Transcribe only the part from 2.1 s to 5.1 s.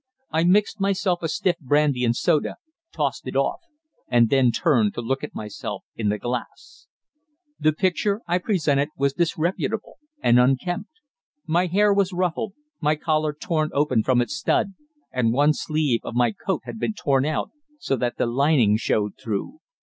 soda, tossed it off, and then turned to